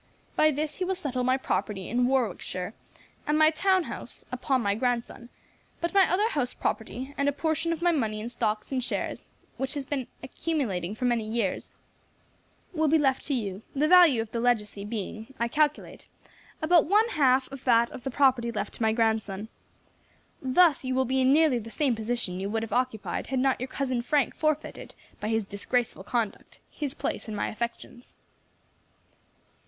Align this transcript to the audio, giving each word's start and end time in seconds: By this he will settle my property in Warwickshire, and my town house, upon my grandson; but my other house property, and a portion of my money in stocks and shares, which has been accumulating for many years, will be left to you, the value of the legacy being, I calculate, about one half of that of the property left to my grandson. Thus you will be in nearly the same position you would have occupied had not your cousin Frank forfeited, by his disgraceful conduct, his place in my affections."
By 0.35 0.49
this 0.49 0.77
he 0.77 0.83
will 0.83 0.95
settle 0.95 1.23
my 1.23 1.37
property 1.37 1.87
in 1.87 2.07
Warwickshire, 2.07 2.73
and 3.27 3.37
my 3.37 3.51
town 3.51 3.83
house, 3.83 4.25
upon 4.31 4.63
my 4.63 4.73
grandson; 4.73 5.29
but 5.79 5.93
my 5.93 6.11
other 6.11 6.27
house 6.31 6.55
property, 6.55 7.13
and 7.19 7.29
a 7.29 7.31
portion 7.31 7.71
of 7.71 7.83
my 7.83 7.91
money 7.91 8.19
in 8.19 8.27
stocks 8.27 8.71
and 8.71 8.83
shares, 8.83 9.25
which 9.57 9.75
has 9.75 9.85
been 9.85 10.07
accumulating 10.23 10.95
for 10.95 11.05
many 11.05 11.23
years, 11.29 11.69
will 12.73 12.87
be 12.87 12.97
left 12.97 13.21
to 13.25 13.35
you, 13.35 13.61
the 13.75 13.87
value 13.87 14.23
of 14.23 14.31
the 14.31 14.39
legacy 14.39 14.83
being, 14.83 15.35
I 15.39 15.47
calculate, 15.47 16.07
about 16.63 16.85
one 16.87 17.09
half 17.09 17.47
of 17.51 17.63
that 17.65 17.91
of 17.91 18.03
the 18.03 18.09
property 18.09 18.51
left 18.51 18.73
to 18.73 18.81
my 18.81 18.93
grandson. 18.93 19.49
Thus 20.41 20.83
you 20.83 20.95
will 20.95 21.05
be 21.05 21.21
in 21.21 21.31
nearly 21.31 21.59
the 21.59 21.69
same 21.69 21.95
position 21.95 22.39
you 22.39 22.49
would 22.49 22.63
have 22.63 22.73
occupied 22.73 23.27
had 23.27 23.37
not 23.37 23.61
your 23.61 23.67
cousin 23.67 24.01
Frank 24.01 24.33
forfeited, 24.35 24.95
by 25.19 25.27
his 25.27 25.45
disgraceful 25.45 26.03
conduct, 26.03 26.59
his 26.71 26.95
place 26.95 27.29
in 27.29 27.35
my 27.35 27.49
affections." 27.49 28.15